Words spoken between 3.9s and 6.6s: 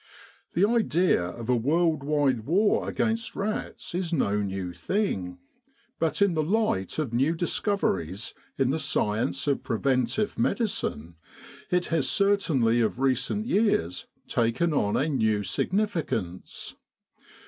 is no new thing, but in the